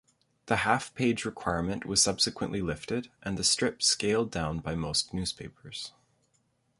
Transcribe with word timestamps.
The 0.47 0.55
half-page 0.65 1.25
requirement 1.25 1.85
was 1.85 2.01
subsequently 2.01 2.59
lifted, 2.63 3.11
and 3.21 3.37
the 3.37 3.43
strip 3.43 3.83
scaled 3.83 4.31
down 4.31 4.57
by 4.57 4.73
most 4.73 5.13
newspapers. 5.13 5.91